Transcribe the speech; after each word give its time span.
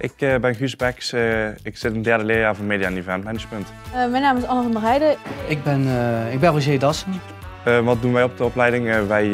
Ik 0.00 0.40
ben 0.40 0.54
Guus 0.54 0.76
Beks. 0.76 1.12
ik 1.62 1.76
zit 1.76 1.90
in 1.90 1.94
het 1.94 2.04
derde 2.04 2.24
leerjaar 2.24 2.54
van 2.54 2.66
Media 2.66 2.86
en 2.86 2.96
Event 2.96 3.24
Management. 3.24 3.66
mijn 3.92 4.22
naam 4.22 4.36
is 4.36 4.44
Anne 4.44 4.62
van 4.62 4.72
der 4.72 4.82
Heijden. 4.82 5.16
Ik 5.48 5.62
ben, 5.62 5.86
ik 6.32 6.40
ben 6.40 6.50
Roger 6.50 6.78
Dassen. 6.78 7.20
wat 7.84 8.02
doen 8.02 8.12
wij 8.12 8.22
op 8.22 8.36
de 8.36 8.44
opleiding? 8.44 9.06
wij 9.06 9.30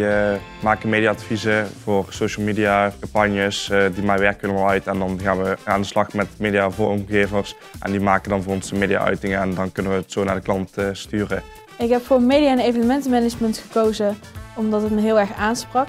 maken 0.63 0.89
mediaadviezen 0.89 1.67
voor 1.83 2.07
social 2.09 2.45
media 2.47 2.93
campagnes. 3.01 3.73
die 3.95 4.05
mij 4.05 4.19
werken 4.19 4.55
wel 4.55 4.69
uit. 4.69 4.87
En 4.87 4.99
dan 4.99 5.21
gaan 5.23 5.43
we 5.43 5.57
aan 5.65 5.81
de 5.81 5.87
slag 5.87 6.13
met 6.13 6.27
mediavormgevers. 6.39 7.57
En 7.81 7.91
die 7.91 8.01
maken 8.01 8.31
dan 8.31 8.43
voor 8.43 8.53
ons 8.53 8.71
de 8.71 8.77
media-uitingen. 8.77 9.41
En 9.41 9.55
dan 9.55 9.73
kunnen 9.73 9.93
we 9.93 9.99
het 9.99 10.13
zo 10.13 10.25
naar 10.25 10.35
de 10.35 10.41
klant 10.41 10.75
sturen. 10.93 11.43
Ik 11.79 11.91
heb 11.91 12.05
voor 12.05 12.23
media 12.23 12.51
en 12.51 12.59
evenementenmanagement 12.59 13.59
gekozen 13.59 14.17
omdat 14.57 14.83
het 14.83 14.91
me 14.91 15.01
heel 15.01 15.19
erg 15.19 15.33
aansprak. 15.35 15.87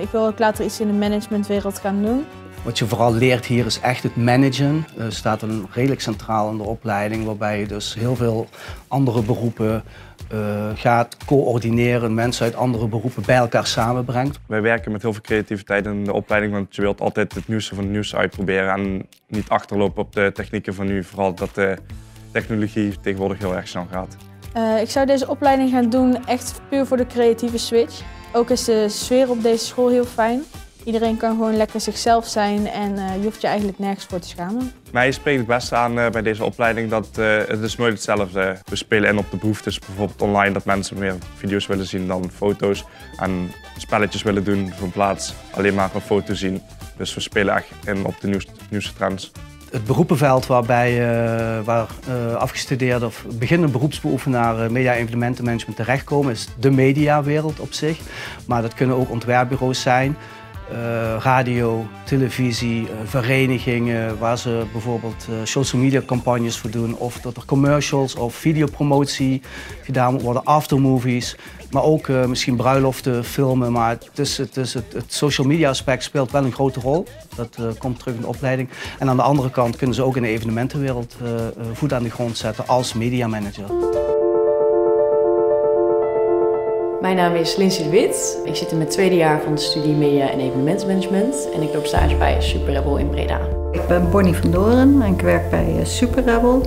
ik 0.00 0.08
wil 0.10 0.26
ook 0.26 0.38
later 0.38 0.64
iets 0.64 0.80
in 0.80 0.86
de 0.86 0.92
managementwereld 0.92 1.78
gaan 1.78 2.02
doen. 2.02 2.26
Wat 2.64 2.78
je 2.78 2.86
vooral 2.86 3.14
leert 3.14 3.46
hier 3.46 3.66
is 3.66 3.80
echt 3.80 4.02
het 4.02 4.16
managen. 4.16 4.86
Er 4.98 5.12
staat 5.12 5.42
een 5.42 5.66
redelijk 5.72 6.00
centraal 6.00 6.50
in 6.50 6.56
de 6.56 6.62
opleiding, 6.62 7.24
waarbij 7.24 7.60
je 7.60 7.66
dus 7.66 7.94
heel 7.94 8.16
veel 8.16 8.48
andere 8.88 9.22
beroepen 9.22 9.82
uh, 10.32 10.70
gaat 10.74 11.16
coördineren, 11.26 12.14
mensen 12.14 12.44
uit 12.44 12.54
andere 12.54 12.88
beroepen 12.88 13.22
bij 13.26 13.36
elkaar 13.36 13.66
samenbrengt. 13.66 14.38
Wij 14.46 14.62
werken 14.62 14.92
met 14.92 15.02
heel 15.02 15.12
veel 15.12 15.22
creativiteit 15.22 15.86
in 15.86 16.04
de 16.04 16.12
opleiding, 16.12 16.52
want 16.52 16.74
je 16.74 16.82
wilt 16.82 17.00
altijd 17.00 17.34
het 17.34 17.48
nieuwste 17.48 17.74
van 17.74 17.84
het 17.84 17.92
nieuws 17.92 18.14
uitproberen 18.14 18.72
en 18.72 19.06
niet 19.28 19.48
achterlopen 19.48 20.02
op 20.02 20.12
de 20.12 20.30
technieken 20.34 20.74
van 20.74 20.86
nu. 20.86 21.04
Vooral 21.04 21.34
dat 21.34 21.54
de 21.54 21.76
technologie 22.32 23.00
tegenwoordig 23.00 23.38
heel 23.38 23.56
erg 23.56 23.68
snel 23.68 23.86
gaat. 23.90 24.16
Uh, 24.56 24.80
ik 24.80 24.90
zou 24.90 25.06
deze 25.06 25.28
opleiding 25.28 25.70
gaan 25.70 25.90
doen 25.90 26.26
echt 26.26 26.60
puur 26.68 26.86
voor 26.86 26.96
de 26.96 27.06
creatieve 27.06 27.58
switch. 27.58 28.02
Ook 28.32 28.50
is 28.50 28.64
de 28.64 28.88
sfeer 28.88 29.30
op 29.30 29.42
deze 29.42 29.64
school 29.64 29.88
heel 29.88 30.04
fijn. 30.04 30.42
Iedereen 30.84 31.16
kan 31.16 31.30
gewoon 31.30 31.56
lekker 31.56 31.80
zichzelf 31.80 32.26
zijn 32.26 32.66
en 32.66 32.92
uh, 32.92 33.16
je 33.16 33.22
hoeft 33.22 33.40
je 33.40 33.46
eigenlijk 33.46 33.78
nergens 33.78 34.04
voor 34.04 34.18
te 34.18 34.28
schamen. 34.28 34.72
Mij 34.92 35.12
spreekt 35.12 35.38
het 35.38 35.46
beste 35.46 35.76
aan 35.76 35.98
uh, 35.98 36.08
bij 36.08 36.22
deze 36.22 36.44
opleiding 36.44 36.90
dat 36.90 37.08
uh, 37.18 37.36
het 37.46 37.62
is 37.62 37.76
nooit 37.76 37.92
hetzelfde. 37.92 38.56
We 38.64 38.76
spelen 38.76 39.10
in 39.10 39.18
op 39.18 39.30
de 39.30 39.36
behoeftes, 39.36 39.78
bijvoorbeeld 39.78 40.22
online, 40.22 40.52
dat 40.52 40.64
mensen 40.64 40.98
meer 40.98 41.14
video's 41.34 41.66
willen 41.66 41.86
zien 41.86 42.06
dan 42.06 42.30
foto's. 42.34 42.84
En 43.16 43.52
spelletjes 43.76 44.22
willen 44.22 44.44
doen 44.44 44.72
in 44.82 44.90
plaats 44.90 45.34
alleen 45.50 45.74
maar 45.74 45.90
een 45.94 46.00
foto 46.00 46.34
zien. 46.34 46.62
Dus 46.96 47.14
we 47.14 47.20
spelen 47.20 47.54
echt 47.54 47.68
in 47.84 48.04
op 48.04 48.20
de 48.20 48.28
nieuwste, 48.28 48.52
nieuwste 48.70 48.94
trends 48.94 49.32
het 49.70 49.84
beroepenveld 49.84 50.46
waarbij 50.46 50.92
uh, 50.92 51.64
waar 51.64 51.86
uh, 52.08 52.34
afgestudeerde 52.34 53.06
of 53.06 53.24
beginnende 53.38 53.72
beroepsbeoefenaren 53.72 54.72
media 54.72 54.94
evenementenmanagement 54.94 55.76
terechtkomen 55.76 56.32
is 56.32 56.48
de 56.60 56.70
mediawereld 56.70 57.60
op 57.60 57.72
zich. 57.72 57.98
Maar 58.46 58.62
dat 58.62 58.74
kunnen 58.74 58.96
ook 58.96 59.10
ontwerpbureaus 59.10 59.80
zijn. 59.80 60.16
Uh, 60.72 61.16
radio, 61.18 61.86
televisie, 62.04 62.82
uh, 62.82 62.88
verenigingen 63.04 64.18
waar 64.18 64.38
ze 64.38 64.64
bijvoorbeeld 64.72 65.26
uh, 65.30 65.36
social 65.44 65.82
media 65.82 66.02
campagnes 66.06 66.58
voor 66.58 66.70
doen 66.70 66.96
of 66.96 67.20
dat 67.20 67.36
er 67.36 67.44
commercials 67.44 68.14
of 68.14 68.34
videopromotie 68.34 69.42
gedaan 69.82 70.20
worden, 70.20 70.44
aftermovies. 70.44 71.36
Maar 71.70 71.82
ook 71.82 72.08
misschien 72.08 72.56
bruiloften, 72.56 73.24
filmen. 73.24 73.72
Maar 73.72 73.98
het, 74.14 74.36
het, 74.36 74.54
het, 74.54 75.04
social 75.06 75.46
media 75.46 75.68
aspect 75.68 76.02
speelt 76.02 76.30
wel 76.30 76.44
een 76.44 76.52
grote 76.52 76.80
rol. 76.80 77.06
Dat 77.36 77.58
komt 77.78 77.98
terug 77.98 78.14
in 78.14 78.20
de 78.20 78.26
opleiding. 78.26 78.68
En 78.98 79.08
aan 79.08 79.16
de 79.16 79.22
andere 79.22 79.50
kant 79.50 79.76
kunnen 79.76 79.96
ze 79.96 80.02
ook 80.02 80.16
in 80.16 80.22
de 80.22 80.28
evenementenwereld 80.28 81.16
voet 81.72 81.92
aan 81.92 82.02
de 82.02 82.10
grond 82.10 82.36
zetten 82.36 82.66
als 82.66 82.92
media 82.94 83.26
manager. 83.26 84.09
Mijn 87.00 87.16
naam 87.16 87.34
is 87.34 87.56
Lindsay 87.56 87.84
de 87.84 87.90
Wit. 87.90 88.40
Ik 88.44 88.56
zit 88.56 88.70
in 88.70 88.76
mijn 88.76 88.88
tweede 88.88 89.16
jaar 89.16 89.40
van 89.40 89.54
de 89.54 89.60
studie 89.60 89.94
Media 89.94 90.30
en 90.30 90.40
Evenementsmanagement 90.40 91.48
en 91.54 91.62
ik 91.62 91.74
loop 91.74 91.86
stage 91.86 92.16
bij 92.16 92.40
Super 92.40 92.72
Rebel 92.72 92.96
in 92.96 93.10
Breda. 93.10 93.40
Ik 93.72 93.86
ben 93.88 94.10
Bonnie 94.10 94.34
van 94.34 94.50
Doren 94.50 95.02
en 95.02 95.12
ik 95.14 95.20
werk 95.20 95.50
bij 95.50 95.76
eh, 95.78 95.84
Super 95.84 96.24
Rebel 96.24 96.62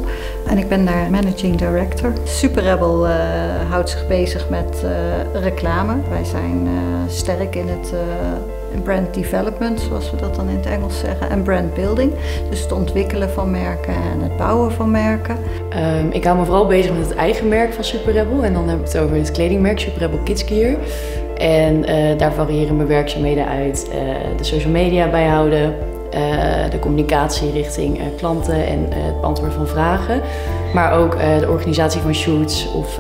en 0.48 0.58
ik 0.58 0.70
ben 0.70 0.86
daar 0.86 1.10
Managing 1.10 1.56
Director. 1.56 2.14
Super 2.24 2.64
Rebel 2.64 3.08
uh, 3.08 3.14
houdt 3.70 3.90
zich 3.90 4.08
bezig 4.08 4.50
met 4.50 4.84
uh, 4.84 5.42
reclame. 5.42 5.96
Wij 6.10 6.24
zijn 6.24 6.68
sterk 7.08 7.56
in 7.56 7.68
het 7.68 7.94
brand 8.82 9.14
development, 9.14 9.80
zoals 9.80 10.12
we 10.12 10.18
dat 10.18 10.36
dan 10.36 10.50
in 10.50 10.56
het 10.56 10.66
Engels 10.66 11.00
zeggen, 11.00 11.30
en 11.30 11.44
brand 11.44 11.74
building. 11.74 12.12
Dus 12.50 12.62
het 12.62 12.72
ontwikkelen 12.72 13.30
van 13.30 13.52
merken 13.52 13.94
en 13.94 14.22
het 14.22 14.38
bouwen 14.38 14.72
van 14.72 14.92
merken. 14.92 15.38
Um, 16.00 16.12
ik 16.12 16.24
hou 16.24 16.38
me 16.38 16.46
vooral 16.46 16.68
bezig 16.68 16.92
met 16.98 17.08
het 17.08 17.16
eigen 17.16 17.48
merk 17.48 17.74
van 17.74 17.84
Super 17.84 18.14
Rebel 18.14 18.44
en 18.44 18.54
dan 18.54 18.70
heb 18.70 18.80
ik 18.80 18.86
het 18.86 18.98
over 18.98 19.16
het 19.16 19.32
kledingmerk 19.32 19.80
Super 19.80 20.00
Rebel 20.00 20.20
Kids 20.24 20.44
Gear. 20.44 20.76
En 21.38 21.90
uh, 21.90 22.18
daar 22.18 22.34
variëren 22.34 22.76
mijn 22.76 22.88
werkzaamheden 22.88 23.48
uit 23.48 23.90
uh, 23.90 23.96
de 24.38 24.44
social 24.44 24.72
media 24.72 25.10
bijhouden, 25.10 25.76
uh, 26.14 26.70
de 26.70 26.80
communicatie 26.80 27.52
richting 27.52 28.00
klanten 28.18 28.68
en 28.68 28.88
het 28.90 29.22
beantwoorden 29.22 29.58
van 29.58 29.68
vragen. 29.68 30.22
Maar 30.74 30.94
ook 30.94 31.18
de 31.40 31.50
organisatie 31.50 32.02
van 32.02 32.14
shoots 32.14 32.72
of 32.74 33.00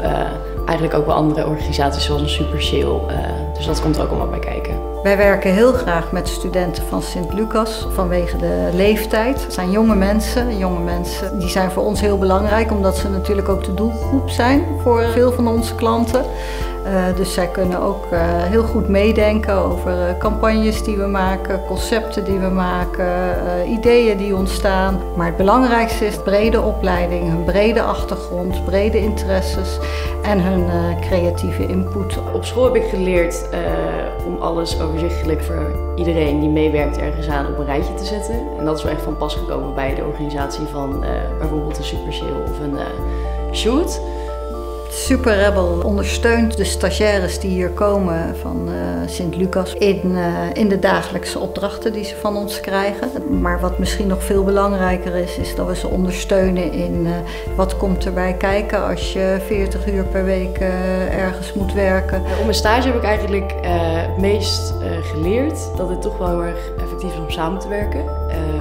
eigenlijk 0.65 0.93
ook 0.97 1.05
wel 1.05 1.15
andere 1.15 1.47
organisaties 1.47 2.05
zoals 2.05 2.21
een 2.21 2.29
Super 2.29 2.61
Shield. 2.61 3.11
dus 3.57 3.65
dat 3.65 3.81
komt 3.81 3.95
er 3.95 4.03
ook 4.03 4.09
allemaal 4.09 4.29
bij 4.29 4.39
kijken. 4.39 4.92
Wij 5.03 5.17
werken 5.17 5.53
heel 5.53 5.73
graag 5.73 6.11
met 6.11 6.27
studenten 6.27 6.83
van 6.83 7.01
Sint-Lucas 7.01 7.87
vanwege 7.93 8.37
de 8.37 8.69
leeftijd. 8.73 9.43
Het 9.43 9.53
zijn 9.53 9.71
jonge 9.71 9.95
mensen. 9.95 10.57
Jonge 10.57 10.79
mensen 10.79 11.39
die 11.39 11.49
zijn 11.49 11.71
voor 11.71 11.83
ons 11.83 12.01
heel 12.01 12.17
belangrijk 12.17 12.71
omdat 12.71 12.97
ze 12.97 13.09
natuurlijk 13.09 13.49
ook 13.49 13.63
de 13.63 13.73
doelgroep 13.73 14.29
zijn 14.29 14.65
voor 14.81 15.03
veel 15.03 15.31
van 15.31 15.47
onze 15.47 15.75
klanten. 15.75 16.25
Uh, 16.85 17.15
dus 17.15 17.33
zij 17.33 17.47
kunnen 17.47 17.79
ook 17.79 18.05
uh, 18.13 18.19
heel 18.23 18.63
goed 18.63 18.87
meedenken 18.87 19.53
over 19.53 19.91
uh, 19.91 20.17
campagnes 20.17 20.83
die 20.83 20.97
we 20.97 21.05
maken, 21.05 21.65
concepten 21.65 22.23
die 22.23 22.39
we 22.39 22.47
maken, 22.47 23.05
ideeën 23.67 24.17
die 24.17 24.35
ontstaan. 24.35 25.01
Maar 25.15 25.27
het 25.27 25.37
belangrijkste 25.37 26.05
is 26.05 26.17
brede 26.17 26.61
opleiding, 26.61 27.29
hun 27.29 27.43
brede 27.43 27.81
achtergrond, 27.81 28.65
brede 28.65 28.99
interesses 28.99 29.79
en 30.23 30.41
hun 30.41 30.65
creatieve 30.99 31.67
input. 31.67 32.17
Op 32.33 32.45
school 32.45 32.63
heb 32.63 32.75
ik 32.75 32.89
geleerd 32.89 33.49
om 34.25 34.41
alles 34.41 34.77
overzichtelijk 34.93 35.43
voor 35.43 35.93
iedereen 35.95 36.39
die 36.39 36.49
meewerkt 36.49 36.97
ergens 36.97 37.27
aan 37.27 37.47
op 37.47 37.57
een 37.57 37.65
rijtje 37.65 37.93
te 37.93 38.05
zetten. 38.05 38.47
En 38.57 38.65
dat 38.65 38.77
is 38.77 38.83
wel 38.83 38.91
echt 38.91 39.01
van 39.01 39.17
pas 39.17 39.35
gekomen 39.35 39.73
bij 39.73 39.95
de 39.95 40.05
organisatie 40.05 40.65
van 40.65 41.05
bijvoorbeeld 41.39 41.77
een 41.77 41.83
Super 41.83 42.13
of 42.43 42.59
een 42.59 42.77
shoot. 43.55 44.01
Super 44.95 45.35
Rebel 45.37 45.81
ondersteunt 45.85 46.57
de 46.57 46.63
stagiaires 46.63 47.39
die 47.39 47.49
hier 47.49 47.69
komen 47.69 48.35
van 48.35 48.69
uh, 48.69 48.73
Sint-Lucas 49.05 49.73
in, 49.73 50.01
uh, 50.05 50.53
in 50.53 50.69
de 50.69 50.79
dagelijkse 50.79 51.39
opdrachten 51.39 51.93
die 51.93 52.03
ze 52.03 52.15
van 52.15 52.37
ons 52.37 52.59
krijgen. 52.59 53.09
Maar 53.41 53.59
wat 53.59 53.79
misschien 53.79 54.07
nog 54.07 54.23
veel 54.23 54.43
belangrijker 54.43 55.15
is, 55.15 55.37
is 55.37 55.55
dat 55.55 55.67
we 55.67 55.75
ze 55.75 55.87
ondersteunen 55.87 56.71
in 56.71 57.05
uh, 57.05 57.11
wat 57.55 57.77
komt 57.77 58.05
erbij 58.05 58.33
kijken 58.33 58.85
als 58.85 59.13
je 59.13 59.37
40 59.45 59.87
uur 59.87 60.03
per 60.03 60.25
week 60.25 60.57
ergens 61.11 61.53
moet 61.53 61.73
werken. 61.73 62.21
Op 62.21 62.43
mijn 62.43 62.53
stage 62.53 62.87
heb 62.87 62.95
ik 62.95 63.03
eigenlijk 63.03 63.53
het 63.61 64.17
meest 64.17 64.73
geleerd 65.01 65.59
dat 65.77 65.89
het 65.89 66.01
toch 66.01 66.17
wel 66.17 66.27
heel 66.27 66.43
erg 66.43 66.71
effectief 66.77 67.13
is 67.13 67.19
om 67.19 67.29
samen 67.29 67.59
te 67.59 67.67
werken. 67.67 68.03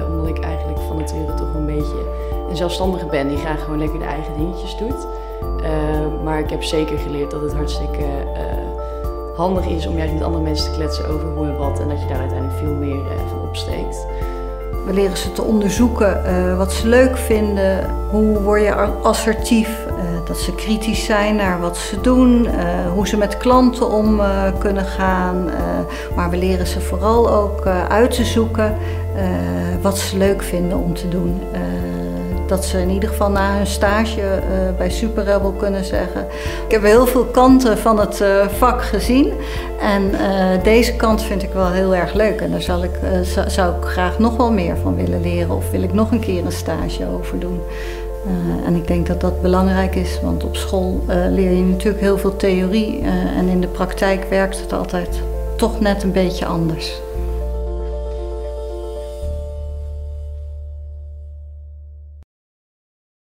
omdat 0.09 0.37
ik 0.37 0.43
eigenlijk 0.43 0.79
van 0.87 0.97
nature 0.97 1.33
toch 1.33 1.53
een 1.53 1.65
beetje 1.65 2.11
een 2.49 2.57
zelfstandige 2.57 3.05
ben 3.05 3.27
die 3.27 3.37
graag 3.37 3.63
gewoon 3.63 3.79
lekker 3.79 3.99
de 3.99 4.05
eigen 4.05 4.33
dingetjes 4.37 4.77
doet. 4.77 5.07
Uh, 5.63 5.69
maar 6.23 6.39
ik 6.39 6.49
heb 6.49 6.63
zeker 6.63 6.97
geleerd 6.97 7.31
dat 7.31 7.41
het 7.41 7.53
hartstikke 7.53 8.01
uh, 8.01 9.37
handig 9.37 9.65
is 9.65 9.87
om 9.87 9.97
juist 9.97 10.13
met 10.13 10.23
andere 10.23 10.43
mensen 10.43 10.71
te 10.71 10.77
kletsen 10.77 11.07
over 11.07 11.27
hoe 11.27 11.45
en 11.45 11.57
wat. 11.57 11.79
En 11.79 11.89
dat 11.89 12.01
je 12.01 12.07
daar 12.07 12.19
uiteindelijk 12.19 12.59
veel 12.59 12.73
meer 12.73 12.95
uh, 12.95 13.29
van 13.29 13.41
opsteekt. 13.47 14.07
We 14.85 14.93
leren 14.93 15.17
ze 15.17 15.31
te 15.31 15.41
onderzoeken 15.41 16.57
wat 16.57 16.71
ze 16.71 16.87
leuk 16.87 17.17
vinden. 17.17 17.89
Hoe 18.09 18.41
word 18.41 18.61
je 18.61 18.73
assertief? 19.01 19.85
Dat 20.25 20.37
ze 20.37 20.55
kritisch 20.55 21.05
zijn 21.05 21.35
naar 21.35 21.59
wat 21.59 21.77
ze 21.77 22.01
doen. 22.01 22.47
hoe 22.93 23.07
ze 23.07 23.17
met 23.17 23.37
klanten 23.37 23.91
om 23.91 24.21
kunnen 24.59 24.85
gaan. 24.85 25.49
maar 26.15 26.29
we 26.29 26.37
leren 26.37 26.67
ze 26.67 26.81
vooral 26.81 27.29
ook 27.29 27.67
uit 27.89 28.11
te 28.11 28.25
zoeken 28.25 28.75
wat 29.81 29.97
ze 29.97 30.17
leuk 30.17 30.41
vinden 30.41 30.77
om 30.77 30.93
te 30.93 31.07
doen 31.09 31.41
dat 32.47 32.65
ze 32.65 32.81
in 32.81 32.89
ieder 32.89 33.09
geval 33.09 33.29
na 33.29 33.55
hun 33.55 33.67
stage 33.67 34.21
bij 34.77 34.89
Super 34.89 35.23
Rebel 35.23 35.51
kunnen 35.51 35.85
zeggen. 35.85 36.27
Ik 36.65 36.71
heb 36.71 36.83
heel 36.83 37.07
veel 37.07 37.25
kanten 37.25 37.77
van 37.77 37.99
het 37.99 38.23
vak 38.57 38.83
gezien 38.83 39.33
en 39.79 40.11
deze 40.63 40.95
kant 40.95 41.21
vind 41.21 41.43
ik 41.43 41.53
wel 41.53 41.71
heel 41.71 41.95
erg 41.95 42.13
leuk 42.13 42.41
en 42.41 42.51
daar 42.51 42.61
zal 42.61 42.83
ik, 42.83 42.99
zou 43.47 43.75
ik 43.75 43.83
graag 43.83 44.19
nog 44.19 44.35
wel 44.35 44.51
meer 44.51 44.77
van 44.77 44.95
willen 44.95 45.21
leren 45.21 45.55
of 45.55 45.71
wil 45.71 45.83
ik 45.83 45.93
nog 45.93 46.11
een 46.11 46.19
keer 46.19 46.45
een 46.45 46.51
stage 46.51 47.07
over 47.15 47.39
doen. 47.39 47.61
En 48.65 48.75
ik 48.75 48.87
denk 48.87 49.07
dat 49.07 49.21
dat 49.21 49.41
belangrijk 49.41 49.95
is, 49.95 50.19
want 50.21 50.43
op 50.43 50.55
school 50.55 51.03
leer 51.07 51.51
je 51.51 51.63
natuurlijk 51.63 52.01
heel 52.01 52.17
veel 52.17 52.35
theorie 52.35 53.01
en 53.37 53.47
in 53.47 53.61
de 53.61 53.67
praktijk 53.67 54.25
werkt 54.29 54.59
het 54.59 54.73
altijd 54.73 55.21
toch 55.57 55.79
net 55.79 56.03
een 56.03 56.11
beetje 56.11 56.45
anders. 56.45 57.01